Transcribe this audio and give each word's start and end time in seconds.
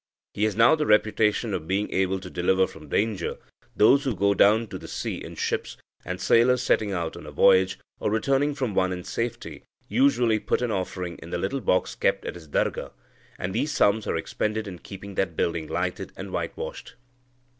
He 0.33 0.45
has 0.45 0.55
now 0.55 0.73
the 0.73 0.87
reputation 0.87 1.53
of 1.53 1.67
being 1.67 1.87
able 1.93 2.19
to 2.21 2.29
deliver 2.31 2.65
from 2.65 2.89
danger 2.89 3.37
those 3.75 4.03
who 4.03 4.15
go 4.15 4.33
down 4.33 4.65
to 4.69 4.79
the 4.79 4.87
sea 4.87 5.23
in 5.23 5.35
ships, 5.35 5.77
and 6.03 6.19
sailors 6.19 6.63
setting 6.63 6.91
out 6.91 7.15
on 7.15 7.27
a 7.27 7.31
voyage, 7.31 7.77
or 7.99 8.09
returning 8.09 8.55
from 8.55 8.73
one 8.73 8.91
in 8.91 9.03
safety, 9.03 9.63
usually 9.87 10.39
put 10.39 10.63
an 10.63 10.71
offering 10.71 11.19
in 11.19 11.29
the 11.29 11.37
little 11.37 11.61
box 11.61 11.93
kept 11.93 12.25
at 12.25 12.33
his 12.33 12.47
darga, 12.47 12.93
and 13.37 13.53
these 13.53 13.71
sums 13.71 14.07
are 14.07 14.17
expended 14.17 14.67
in 14.67 14.79
keeping 14.79 15.13
that 15.13 15.35
building 15.35 15.67
lighted 15.67 16.11
and 16.17 16.31
whitewashed. 16.31 16.95